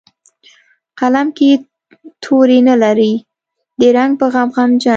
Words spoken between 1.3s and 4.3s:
کې یې توري نه لري د رنګ په